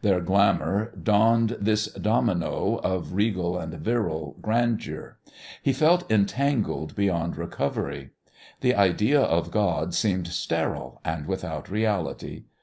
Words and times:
Their 0.00 0.22
glamour 0.22 0.92
donned 0.92 1.58
this 1.60 1.92
domino 1.92 2.76
of 2.82 3.12
regal 3.12 3.58
and 3.58 3.74
virile 3.74 4.34
grandeur. 4.40 5.18
He 5.62 5.74
felt 5.74 6.10
entangled 6.10 6.96
beyond 6.96 7.36
recovery. 7.36 8.12
The 8.62 8.74
idea 8.76 9.20
of 9.20 9.50
God 9.50 9.92
seemed 9.92 10.28
sterile 10.28 11.02
and 11.04 11.26
without 11.26 11.70
reality. 11.70 12.44